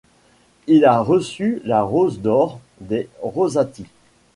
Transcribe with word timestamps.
Il 0.65 0.85
a 0.85 0.99
reçu 0.99 1.61
la 1.63 1.83
Rose 1.83 2.21
d'Or 2.21 2.59
des 2.79 3.07
Rosati. 3.21 3.85